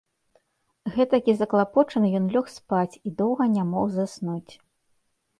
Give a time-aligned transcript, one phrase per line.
[0.93, 4.51] Гэтакі заклапочаны ён лёг спаць і доўга не мог заснуць.